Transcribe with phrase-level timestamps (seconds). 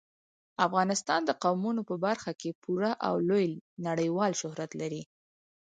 [0.67, 3.49] افغانستان د قومونه په برخه کې پوره او لوی
[3.87, 5.03] نړیوال شهرت لري.